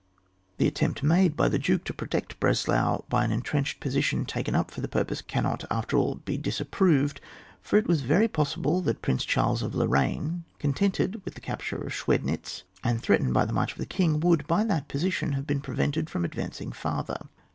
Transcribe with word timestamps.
The 0.57 0.67
attempt 0.67 1.03
made 1.03 1.37
by 1.37 1.47
the 1.47 1.59
Duke 1.59 1.83
to 1.83 1.93
protect 1.93 2.39
Breslau 2.39 3.03
by 3.07 3.23
an 3.23 3.31
entrenched 3.31 3.79
posi 3.79 4.01
tion 4.01 4.25
taken 4.25 4.55
up 4.55 4.71
for 4.71 4.81
the 4.81 4.87
purpose, 4.87 5.21
cannot 5.21 5.63
after 5.69 5.95
all 5.95 6.15
be 6.15 6.39
disapproved, 6.39 7.21
for 7.61 7.77
it 7.77 7.85
was 7.87 8.01
very 8.01 8.27
possible 8.27 8.81
that 8.81 9.03
Prince 9.03 9.23
Charles 9.25 9.61
of 9.61 9.75
Lorraine, 9.75 10.43
contented 10.57 11.21
with 11.23 11.35
the 11.35 11.39
capture 11.39 11.83
of 11.83 11.93
Schwednitz, 11.93 12.63
and 12.83 12.99
threatened 12.99 13.35
by 13.35 13.45
the 13.45 13.53
march 13.53 13.73
of 13.73 13.77
the 13.77 13.85
king, 13.85 14.19
would, 14.21 14.47
by 14.47 14.63
that 14.63 14.87
position, 14.87 15.33
have 15.33 15.45
been 15.45 15.61
pre 15.61 15.75
vented 15.75 16.09
from 16.09 16.25
advancing 16.25 16.71
farther. 16.71 17.27